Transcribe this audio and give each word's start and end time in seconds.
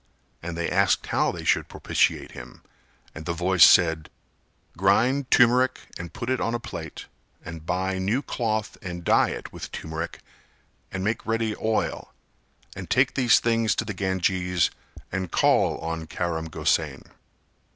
And 0.41 0.57
they 0.57 0.67
asked 0.67 1.05
how 1.05 1.31
they 1.31 1.43
should 1.43 1.67
propitiate 1.67 2.31
him, 2.31 2.63
and 3.13 3.27
the 3.27 3.33
voice 3.33 3.63
said 3.63 4.09
"Grind 4.75 5.29
turmeric 5.29 5.81
and 5.95 6.11
put 6.11 6.27
it 6.27 6.41
on 6.41 6.55
a 6.55 6.59
plate, 6.59 7.05
and 7.45 7.67
buy 7.67 7.99
new 7.99 8.23
cloth 8.23 8.79
and 8.81 9.03
dye 9.03 9.29
it 9.29 9.53
with 9.53 9.71
turmeric 9.71 10.21
and 10.91 11.03
make 11.03 11.23
ready 11.27 11.55
oil 11.57 12.15
and 12.75 12.89
take 12.89 13.13
these 13.13 13.39
things 13.39 13.75
to 13.75 13.85
the 13.85 13.93
Ganges 13.93 14.71
and 15.11 15.31
call 15.31 15.77
on 15.77 16.07
Karam 16.07 16.49
Gosain." 16.49 17.03